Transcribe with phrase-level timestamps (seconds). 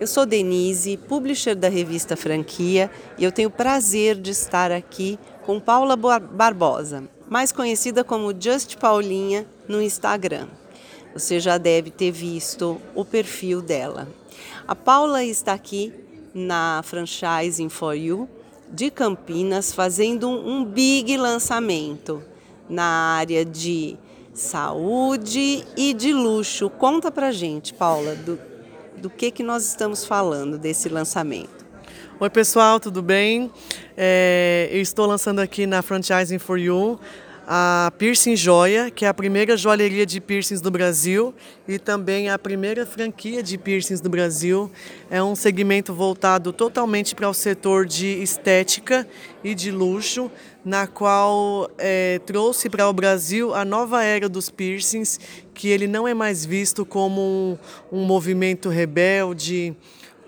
[0.00, 5.18] Eu sou Denise, publisher da revista Franquia, e eu tenho o prazer de estar aqui
[5.44, 10.46] com Paula Barbosa, mais conhecida como Just Paulinha no Instagram.
[11.12, 14.06] Você já deve ter visto o perfil dela.
[14.68, 15.92] A Paula está aqui
[16.32, 18.28] na Franchising for You
[18.70, 22.22] de Campinas fazendo um big lançamento
[22.70, 23.96] na área de
[24.32, 26.70] saúde e de luxo.
[26.70, 28.38] Conta pra gente, Paula, do,
[28.98, 31.66] do que, que nós estamos falando desse lançamento.
[32.20, 33.50] Oi, pessoal, tudo bem?
[33.96, 36.98] É, eu estou lançando aqui na Franchising for You
[37.50, 41.34] a Piercing Joia, que é a primeira joalheria de piercings do Brasil
[41.66, 44.70] e também a primeira franquia de piercings do Brasil.
[45.10, 49.08] É um segmento voltado totalmente para o setor de estética
[49.42, 50.30] e de luxo,
[50.68, 55.18] na qual é, trouxe para o Brasil a nova era dos piercings,
[55.54, 57.58] que ele não é mais visto como um,
[57.90, 59.74] um movimento rebelde,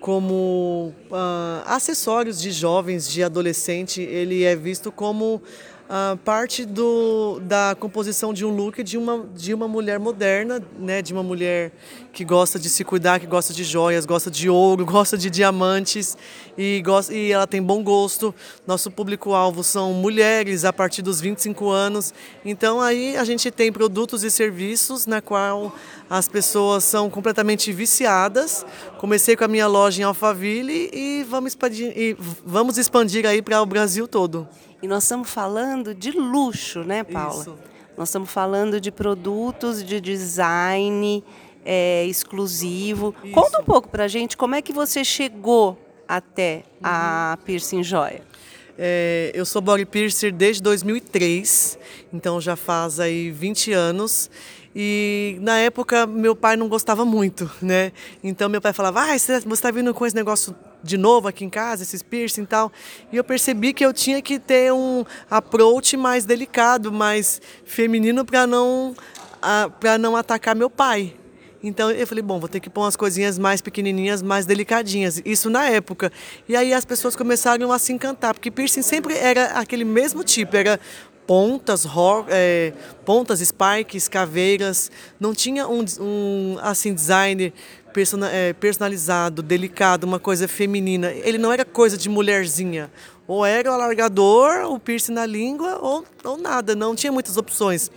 [0.00, 5.42] como uh, acessórios de jovens, de adolescente, ele é visto como
[5.90, 11.02] uh, parte do, da composição de um look de uma, de uma mulher moderna, né?
[11.02, 11.72] de uma mulher
[12.12, 16.16] que gosta de se cuidar, que gosta de joias, gosta de ouro, gosta de diamantes
[16.56, 18.32] e, gosta, e ela tem bom gosto.
[18.66, 22.14] Nosso público-alvo são mulheres a partir dos 25 anos.
[22.44, 25.74] Então aí a gente tem produtos e serviços na qual
[26.08, 28.64] as pessoas são completamente viciadas.
[28.98, 33.60] Comecei com a minha loja em Alphaville e vamos expandir, e vamos expandir aí para
[33.60, 34.48] o Brasil todo.
[34.82, 37.42] E nós estamos falando de luxo, né, Paula?
[37.42, 37.58] Isso.
[37.96, 41.22] Nós estamos falando de produtos de design
[41.64, 43.14] é, exclusivo.
[43.22, 43.34] Isso.
[43.34, 48.22] Conta um pouco para a gente como é que você chegou até a Piercing Joia.
[48.78, 51.78] É, eu sou body piercer desde 2003,
[52.10, 54.30] então já faz aí 20 anos.
[54.74, 57.92] E na época meu pai não gostava muito, né?
[58.24, 61.50] Então meu pai falava: ah, você está vindo com esse negócio de novo aqui em
[61.50, 62.72] casa, esses piercing e tal.
[63.12, 68.46] E eu percebi que eu tinha que ter um approach mais delicado, mais feminino para
[68.46, 68.94] não
[69.78, 71.14] para não atacar meu pai.
[71.62, 75.20] Então eu falei, bom, vou ter que pôr umas coisinhas mais pequenininhas, mais delicadinhas.
[75.24, 76.10] Isso na época.
[76.48, 80.56] E aí as pessoas começaram a se encantar, porque piercing sempre era aquele mesmo tipo,
[80.56, 80.80] era
[81.26, 81.86] pontas,
[82.28, 82.72] é,
[83.04, 84.90] pontas, spikes, caveiras.
[85.18, 87.52] Não tinha um, um assim design é,
[88.58, 91.10] personalizado, delicado, uma coisa feminina.
[91.10, 92.90] Ele não era coisa de mulherzinha.
[93.26, 96.74] Ou era o alargador, o piercing na língua, ou, ou nada.
[96.74, 97.90] Não tinha muitas opções.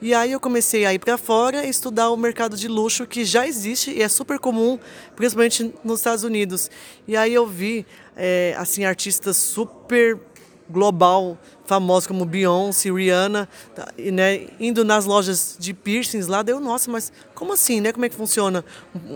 [0.00, 3.24] E aí eu comecei a ir para fora e estudar o mercado de luxo que
[3.24, 4.76] já existe e é super comum,
[5.14, 6.68] principalmente nos Estados Unidos.
[7.06, 7.86] E aí eu vi
[8.16, 10.18] é, assim artistas super
[10.68, 16.90] global famosos como Beyoncé, Rihanna, tá, né, indo nas lojas de piercings lá, deu, nossa,
[16.90, 17.92] mas como assim, né?
[17.92, 18.64] Como é que funciona?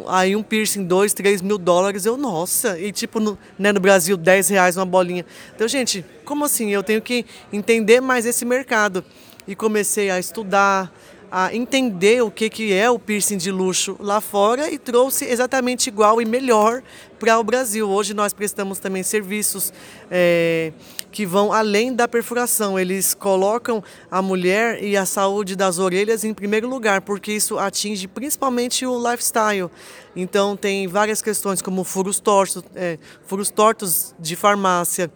[0.08, 4.16] Aí um piercing, dois, três mil dólares, eu, nossa, e tipo, no, né, no Brasil,
[4.16, 5.24] 10 reais uma bolinha.
[5.54, 6.70] Então, gente, como assim?
[6.70, 9.04] Eu tenho que entender mais esse mercado.
[9.48, 10.92] E comecei a estudar,
[11.38, 15.88] a entender o que, que é o piercing de luxo lá fora e trouxe exatamente
[15.88, 16.82] igual e melhor
[17.19, 17.91] para o Brasil.
[17.91, 19.70] Hoje nós prestamos também serviços
[20.10, 20.72] é,
[21.12, 22.78] que vão além da perfuração.
[22.78, 28.08] Eles colocam a mulher e a saúde das orelhas em primeiro lugar, porque isso atinge
[28.08, 29.69] principalmente o lifestyle.
[30.16, 35.10] Então tem várias questões como furos tortos, é, furos tortos de farmácia,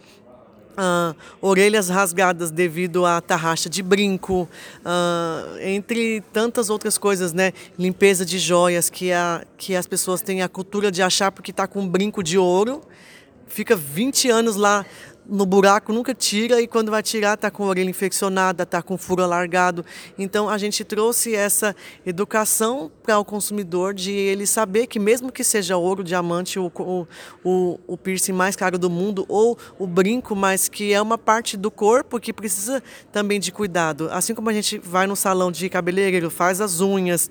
[0.80, 4.48] Uh, orelhas rasgadas devido à tarraxa de brinco,
[4.78, 7.52] uh, entre tantas outras coisas, né?
[7.78, 11.66] Limpeza de joias que, a, que as pessoas têm a cultura de achar porque está
[11.66, 12.80] com um brinco de ouro,
[13.46, 14.86] fica 20 anos lá
[15.30, 18.98] no buraco, nunca tira e quando vai tirar está com a orelha infeccionada, está com
[18.98, 19.84] furo alargado.
[20.18, 21.74] Então a gente trouxe essa
[22.04, 26.70] educação para o consumidor de ele saber que mesmo que seja ouro, diamante, o,
[27.44, 31.56] o, o, piercing mais caro do mundo ou o brinco, mas que é uma parte
[31.56, 34.08] do corpo que precisa também de cuidado.
[34.10, 37.30] Assim como a gente vai no salão de cabeleireiro, faz as unhas,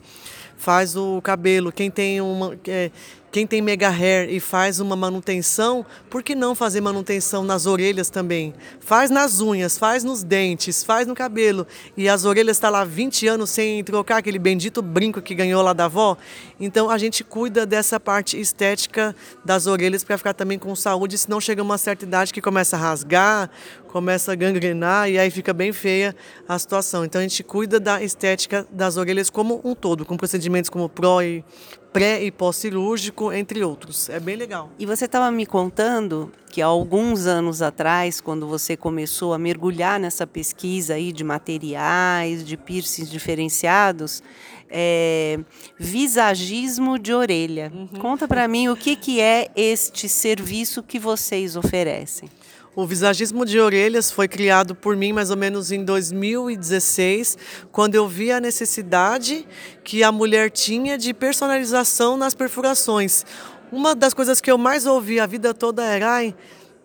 [0.57, 2.57] faz o cabelo, quem tem uma.
[2.67, 2.91] É,
[3.31, 8.09] quem tem mega hair e faz uma manutenção, por que não fazer manutenção nas orelhas
[8.09, 8.53] também?
[8.79, 11.67] Faz nas unhas, faz nos dentes, faz no cabelo.
[11.95, 15.61] E as orelhas estão tá lá 20 anos sem trocar aquele bendito brinco que ganhou
[15.61, 16.17] lá da avó.
[16.59, 19.15] Então a gente cuida dessa parte estética
[19.45, 22.79] das orelhas para ficar também com saúde, senão chega uma certa idade que começa a
[22.79, 23.49] rasgar,
[23.89, 26.15] começa a gangrenar e aí fica bem feia
[26.47, 27.05] a situação.
[27.05, 31.21] Então a gente cuida da estética das orelhas como um todo, com procedimentos como pró
[31.21, 31.43] e
[31.91, 34.09] pré e pós-cirúrgico, entre outros.
[34.09, 34.69] É bem legal.
[34.77, 39.99] E você estava me contando que há alguns anos atrás, quando você começou a mergulhar
[39.99, 44.23] nessa pesquisa aí de materiais, de piercings diferenciados,
[44.69, 45.39] é,
[45.77, 47.71] visagismo de orelha.
[47.73, 47.99] Uhum.
[47.99, 52.29] Conta para mim o que, que é este serviço que vocês oferecem.
[52.75, 57.37] O visagismo de orelhas foi criado por mim mais ou menos em 2016,
[57.71, 59.47] quando eu vi a necessidade
[59.83, 63.25] que a mulher tinha de personalização nas perfurações.
[63.71, 66.35] Uma das coisas que eu mais ouvi a vida toda era ai,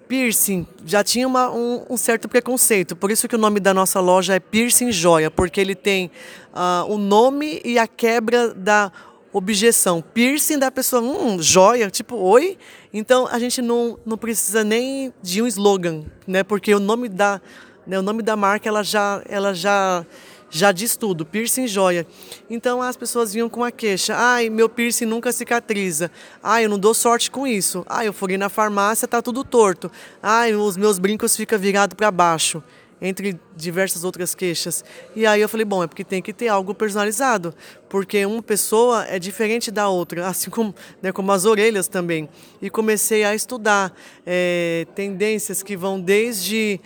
[0.08, 0.66] piercing.
[0.86, 4.34] Já tinha uma, um, um, certo preconceito, por isso que o nome da nossa loja
[4.34, 6.10] é Piercing Joia, porque ele tem
[6.52, 8.90] uh, o nome e a quebra da
[9.34, 10.00] objeção.
[10.00, 12.56] Piercing da pessoa, hum, joia, tipo, oi?
[12.92, 16.44] Então a gente não, não precisa nem de um slogan, né?
[16.44, 17.40] Porque o nome da,
[17.84, 20.06] né, o nome da marca ela já, ela já
[20.50, 22.06] já diz tudo, piercing joia.
[22.48, 26.12] Então as pessoas vinham com a queixa: ai, meu piercing nunca cicatriza.
[26.40, 27.84] Ai, eu não dou sorte com isso.
[27.88, 29.90] Ai, eu fui na farmácia, tá tudo torto.
[30.22, 32.62] Ai, os meus brincos ficam virados para baixo
[33.00, 34.85] entre diversas outras queixas.
[35.14, 37.55] E aí eu falei, bom, é porque tem que ter algo personalizado,
[37.88, 42.29] porque uma pessoa é diferente da outra, assim como, né, como as orelhas também.
[42.61, 43.94] E comecei a estudar
[44.26, 46.81] é, tendências que vão desde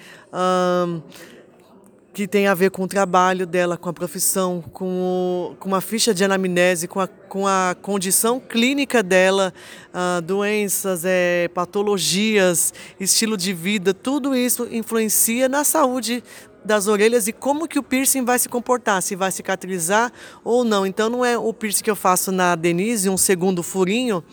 [2.19, 5.81] que tem a ver com o trabalho dela, com a profissão, com, o, com uma
[5.81, 9.55] ficha de anamnese, com a, com a condição clínica dela,
[9.94, 16.25] uh, doenças, é, patologias, estilo de vida, tudo isso influencia na saúde
[16.65, 20.11] das orelhas e como que o piercing vai se comportar, se vai cicatrizar
[20.43, 20.85] ou não.
[20.85, 24.25] Então não é o piercing que eu faço na Denise, um segundo furinho,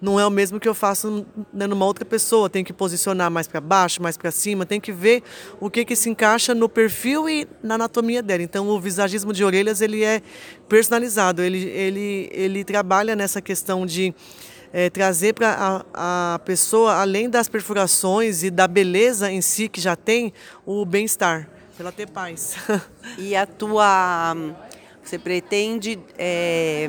[0.00, 2.48] não é o mesmo que eu faço né, numa outra pessoa.
[2.48, 5.22] Tem que posicionar mais para baixo, mais para cima, tem que ver
[5.60, 8.42] o que, que se encaixa no perfil e na anatomia dela.
[8.42, 10.22] Então, o visagismo de orelhas ele é
[10.68, 14.14] personalizado, ele, ele, ele trabalha nessa questão de
[14.72, 19.80] é, trazer para a, a pessoa, além das perfurações e da beleza em si que
[19.80, 20.32] já tem,
[20.64, 22.56] o bem-estar, para ela ter paz.
[23.18, 24.36] e a tua.
[25.02, 26.88] Você pretende é,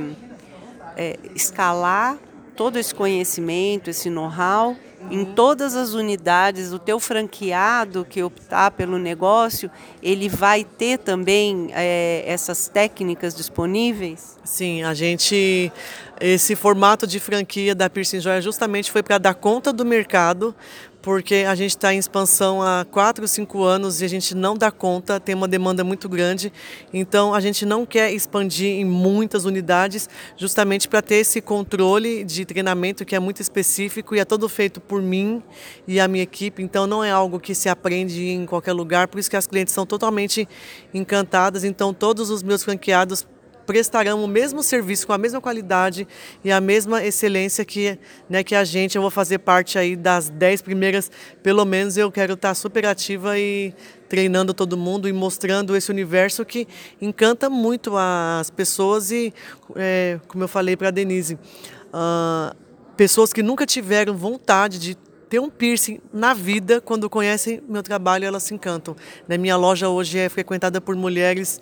[0.95, 2.19] é, escalar
[2.56, 4.75] todo esse conhecimento, esse know-how
[5.09, 9.71] em todas as unidades, o teu franqueado que optar pelo negócio,
[10.03, 14.38] ele vai ter também é, essas técnicas disponíveis?
[14.44, 15.71] Sim, a gente
[16.19, 20.53] esse formato de franquia da Piercing Joia justamente foi para dar conta do mercado,
[21.01, 24.69] porque a gente está em expansão há 4, 5 anos e a gente não dá
[24.69, 26.53] conta, tem uma demanda muito grande.
[26.94, 30.07] Então a gente não quer expandir em muitas unidades,
[30.38, 34.80] justamente para ter esse controle de treinamento que é muito específico e é todo feito
[34.80, 35.42] por mim
[35.88, 36.62] e a minha equipe.
[36.62, 39.74] Então não é algo que se aprende em qualquer lugar, por isso que as clientes
[39.74, 40.48] são totalmente
[40.94, 41.63] encantadas.
[41.63, 43.25] Então todos os meus franqueados
[43.71, 46.06] prestarão o mesmo serviço com a mesma qualidade
[46.44, 47.97] e a mesma excelência que,
[48.29, 48.97] né, que a gente.
[48.97, 51.09] Eu vou fazer parte aí das dez primeiras,
[51.41, 53.73] pelo menos eu quero estar super ativa e
[54.09, 56.68] treinando todo mundo e mostrando esse universo que
[57.01, 59.33] encanta muito as pessoas e,
[59.77, 62.53] é, como eu falei para a Denise, uh,
[62.97, 64.97] pessoas que nunca tiveram vontade de
[65.29, 68.97] ter um piercing na vida, quando conhecem meu trabalho, elas se encantam.
[69.29, 71.62] Na minha loja hoje é frequentada por mulheres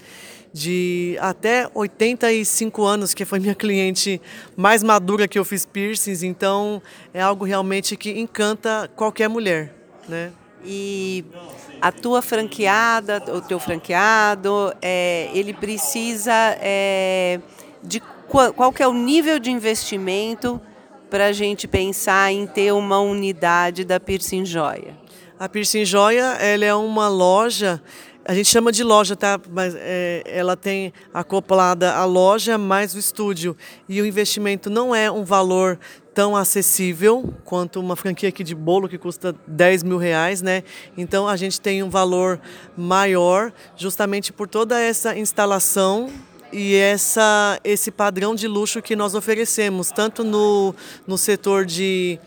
[0.51, 4.21] de até 85 anos, que foi minha cliente
[4.55, 6.81] mais madura que eu fiz piercings, então
[7.13, 9.73] é algo realmente que encanta qualquer mulher,
[10.07, 10.31] né?
[10.65, 11.23] E
[11.79, 17.39] a tua franqueada, o teu franqueado, é, ele precisa é,
[17.81, 20.59] de qual, qual que é o nível de investimento
[21.09, 24.97] para a gente pensar em ter uma unidade da Piercing Joia?
[25.39, 27.81] A Piercing Joia ela é uma loja
[28.29, 29.41] a gente chama de loja, tá?
[29.49, 33.57] Mas é, ela tem acoplada a loja mais o estúdio.
[33.87, 35.79] E o investimento não é um valor
[36.13, 40.63] tão acessível quanto uma franquia aqui de bolo que custa 10 mil reais, né?
[40.95, 42.39] Então a gente tem um valor
[42.77, 46.11] maior justamente por toda essa instalação
[46.53, 50.75] e essa, esse padrão de luxo que nós oferecemos, tanto no,
[51.07, 52.19] no setor de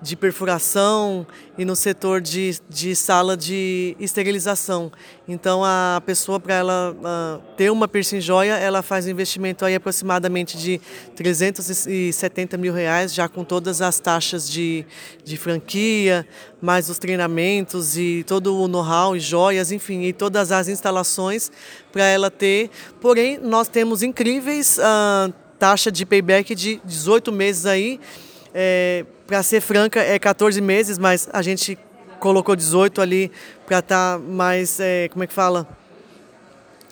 [0.00, 1.26] de perfuração
[1.56, 4.90] e no setor de, de sala de esterilização.
[5.26, 9.74] Então, a pessoa, para ela uh, ter uma piercing joia, ela faz um investimento aí
[9.74, 10.80] aproximadamente de
[11.16, 14.84] 370 mil reais, já com todas as taxas de,
[15.24, 16.26] de franquia,
[16.60, 21.50] mais os treinamentos e todo o know-how e joias, enfim, e todas as instalações
[21.92, 22.70] para ela ter.
[23.00, 28.00] Porém, nós temos incríveis uh, taxa de payback de 18 meses aí,
[28.52, 31.78] é, para ser franca, é 14 meses, mas a gente
[32.20, 33.32] colocou 18 ali
[33.66, 35.66] para estar tá mais, é, como é que fala?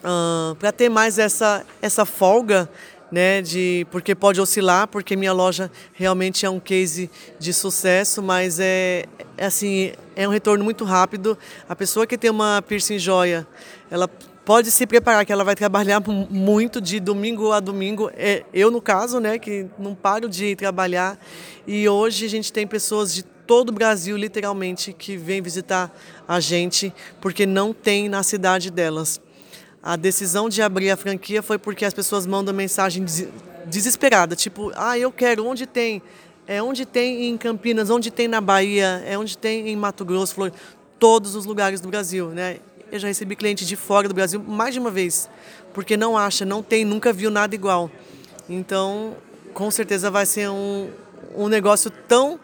[0.01, 2.69] Uh, para ter mais essa, essa folga,
[3.11, 8.59] né, de, porque pode oscilar, porque minha loja realmente é um case de sucesso, mas
[8.59, 9.05] é,
[9.37, 11.39] é assim, é um retorno muito rápido.
[11.69, 13.47] A pessoa que tem uma piercing joia,
[13.91, 14.09] ela
[14.45, 18.11] pode se preparar que ela vai trabalhar muito de domingo a domingo.
[18.15, 21.19] É, eu, no caso, né, que não paro de trabalhar.
[21.67, 25.95] E hoje a gente tem pessoas de todo o Brasil, literalmente, que vêm visitar
[26.27, 29.21] a gente, porque não tem na cidade delas.
[29.83, 33.05] A decisão de abrir a franquia foi porque as pessoas mandam mensagem
[33.67, 36.01] desesperada, tipo, ah, eu quero, onde tem?
[36.47, 40.35] É onde tem em Campinas, onde tem na Bahia, é onde tem em Mato Grosso,
[40.35, 40.53] Flor,
[40.99, 42.59] todos os lugares do Brasil, né?
[42.93, 45.29] Eu já recebi cliente de fora do Brasil mais de uma vez,
[45.73, 47.91] porque não acha, não tem, nunca viu nada igual.
[48.49, 49.17] Então,
[49.55, 50.91] com certeza vai ser um,
[51.35, 52.39] um negócio tão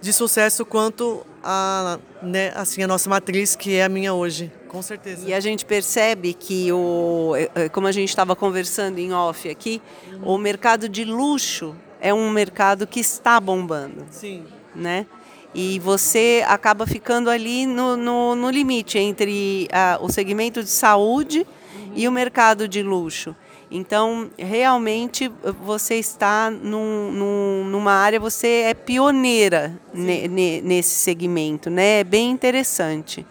[0.00, 4.80] de sucesso quanto a, né, assim, a nossa matriz, que é a minha hoje, com
[4.80, 5.28] certeza.
[5.28, 9.48] E a gente percebe que, o, é, é, como a gente estava conversando em off
[9.50, 10.34] aqui, uhum.
[10.34, 14.06] o mercado de luxo é um mercado que está bombando.
[14.10, 14.44] Sim.
[14.74, 15.06] Né?
[15.54, 21.46] E você acaba ficando ali no, no, no limite entre uh, o segmento de saúde
[21.74, 21.92] uhum.
[21.94, 23.34] e o mercado de luxo.
[23.70, 25.30] Então, realmente,
[25.64, 32.00] você está num, num, numa área, você é pioneira ne, ne, nesse segmento, né?
[32.00, 33.24] É bem interessante.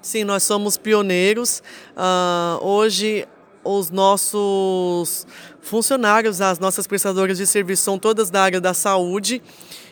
[0.00, 1.60] Sim, nós somos pioneiros.
[1.96, 3.26] Uh, hoje,
[3.64, 5.26] os nossos
[5.60, 9.42] funcionários, as nossas prestadoras de serviço são todas da área da saúde.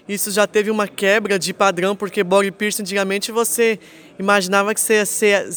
[0.09, 3.79] Isso já teve uma quebra de padrão, porque body piercing antigamente você
[4.19, 5.49] imaginava que você ia ser,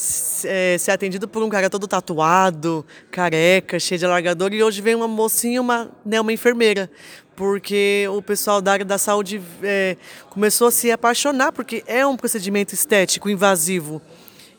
[0.44, 4.94] é, ser atendido por um cara todo tatuado, careca, cheio de alargador, e hoje vem
[4.94, 6.91] uma mocinha, uma, né, uma enfermeira,
[7.34, 9.96] porque o pessoal da área da saúde é,
[10.30, 14.01] começou a se apaixonar, porque é um procedimento estético invasivo.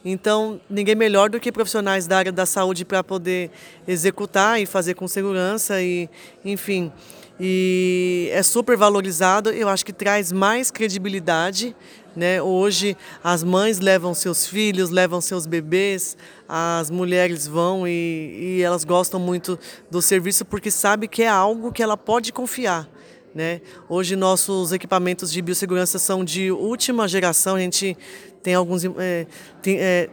[0.04, 3.50] Então, ninguém melhor do que profissionais da área da saúde para poder
[3.86, 6.08] executar e fazer com segurança e,
[6.44, 6.90] enfim,
[7.38, 9.50] e é super valorizado.
[9.50, 11.74] Eu acho que traz mais credibilidade.
[12.14, 12.42] Né?
[12.42, 16.16] Hoje as mães levam seus filhos, levam seus bebês,
[16.48, 19.58] as mulheres vão e, e elas gostam muito
[19.90, 22.88] do serviço porque sabe que é algo que ela pode confiar.
[23.34, 23.62] Né?
[23.88, 27.56] Hoje nossos equipamentos de biossegurança são de última geração.
[27.56, 27.96] A gente
[28.42, 29.26] tem alguns é,
[29.60, 30.08] tem, é,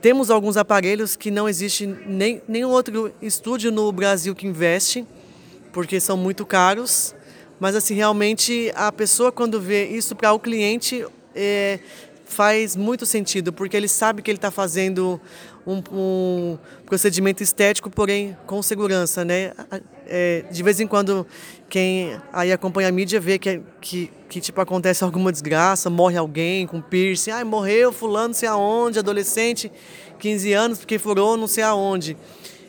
[0.00, 5.06] temos alguns aparelhos que não existe nem nenhum outro estúdio no Brasil que investe
[5.72, 7.14] porque são muito caros.
[7.60, 11.04] Mas assim, realmente a pessoa quando vê isso para o cliente
[11.34, 11.80] é,
[12.24, 15.20] faz muito sentido, porque ele sabe que ele está fazendo
[15.68, 19.52] um, um, procedimento estético, porém com segurança, né?
[20.06, 21.26] É, de vez em quando
[21.68, 26.66] quem aí acompanha a mídia vê que, que, que tipo acontece alguma desgraça, morre alguém
[26.66, 29.70] com piercing, ai morreu fulano não sei aonde, adolescente,
[30.18, 32.16] 15 anos porque furou não sei aonde.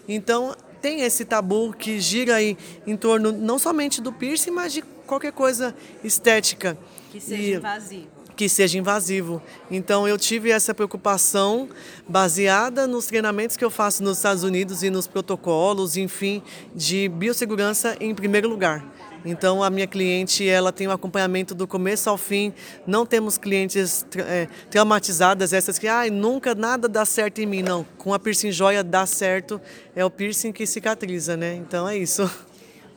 [0.06, 4.82] Então tem esse tabu que gira aí em torno não somente do piercing, mas de
[5.08, 6.78] qualquer coisa estética.
[7.12, 8.19] Que seja e, invasivo.
[8.40, 9.42] Que seja invasivo.
[9.70, 11.68] Então eu tive essa preocupação
[12.08, 16.42] baseada nos treinamentos que eu faço nos Estados Unidos e nos protocolos, enfim,
[16.74, 18.82] de biossegurança em primeiro lugar.
[19.26, 22.54] Então a minha cliente ela tem um acompanhamento do começo ao fim.
[22.88, 27.62] Não temos clientes é, traumatizadas essas que ah, nunca nada dá certo em mim.
[27.62, 29.60] Não, com a piercing joia dá certo.
[29.94, 31.56] É o piercing que cicatriza, né?
[31.56, 32.32] Então é isso.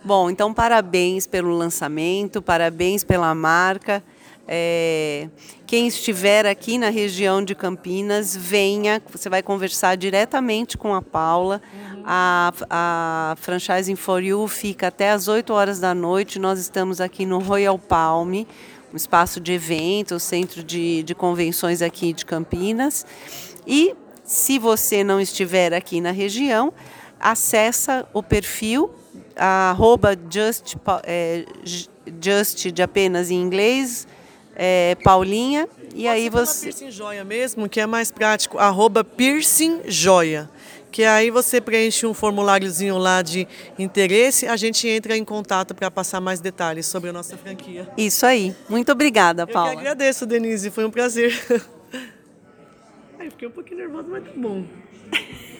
[0.04, 4.04] Bom, então parabéns pelo lançamento, parabéns pela marca.
[4.46, 5.28] É,
[5.66, 11.62] quem estiver aqui na região de Campinas, venha, você vai conversar diretamente com a Paula.
[11.72, 12.02] Uhum.
[12.04, 16.38] A, a Franchising for You fica até às 8 horas da noite.
[16.38, 18.34] Nós estamos aqui no Royal Palm,
[18.92, 23.06] um espaço de eventos, centro de, de convenções aqui de Campinas.
[23.66, 23.94] E
[24.24, 26.72] se você não estiver aqui na região,
[27.20, 28.90] acessa o perfil
[29.36, 31.44] arroba just, é,
[32.20, 34.06] just de apenas em inglês,
[34.54, 36.66] é, Paulinha, e aí você...
[36.66, 40.48] Piercing Joia mesmo, que é mais prático, arroba Piercing Joia.
[40.90, 45.90] Que aí você preenche um formuláriozinho lá de interesse, a gente entra em contato para
[45.90, 47.88] passar mais detalhes sobre a nossa franquia.
[47.96, 48.54] Isso aí.
[48.68, 49.70] Muito obrigada, Paula.
[49.70, 51.32] Eu que agradeço, Denise, foi um prazer.
[53.18, 54.64] Ai, fiquei um pouquinho nervosa, mas tá bom.